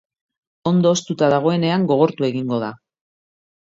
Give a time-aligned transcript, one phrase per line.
[0.71, 2.77] Ondo hoztuta dagoenean gogortu egingo da.